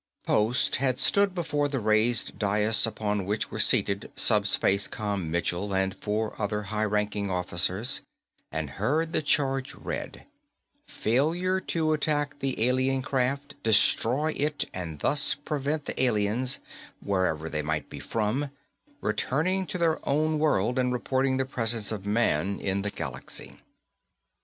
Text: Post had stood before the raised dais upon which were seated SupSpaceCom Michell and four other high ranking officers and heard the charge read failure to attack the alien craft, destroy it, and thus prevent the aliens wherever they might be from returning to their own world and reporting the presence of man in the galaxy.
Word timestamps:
Post 0.25 0.77
had 0.77 0.97
stood 0.97 1.35
before 1.35 1.67
the 1.67 1.79
raised 1.79 2.39
dais 2.39 2.87
upon 2.87 3.23
which 3.23 3.51
were 3.51 3.59
seated 3.59 4.11
SupSpaceCom 4.15 5.29
Michell 5.29 5.75
and 5.75 5.93
four 5.93 6.33
other 6.41 6.63
high 6.63 6.85
ranking 6.85 7.29
officers 7.29 8.01
and 8.51 8.71
heard 8.81 9.13
the 9.13 9.21
charge 9.21 9.75
read 9.75 10.25
failure 10.87 11.59
to 11.59 11.93
attack 11.93 12.39
the 12.39 12.67
alien 12.67 13.03
craft, 13.03 13.53
destroy 13.61 14.31
it, 14.31 14.67
and 14.73 14.97
thus 15.01 15.35
prevent 15.35 15.85
the 15.85 16.01
aliens 16.03 16.59
wherever 17.01 17.47
they 17.47 17.61
might 17.61 17.87
be 17.87 17.99
from 17.99 18.49
returning 19.01 19.67
to 19.67 19.77
their 19.77 19.99
own 20.09 20.39
world 20.39 20.79
and 20.79 20.91
reporting 20.93 21.37
the 21.37 21.45
presence 21.45 21.91
of 21.91 22.07
man 22.07 22.59
in 22.59 22.81
the 22.81 22.89
galaxy. 22.89 23.59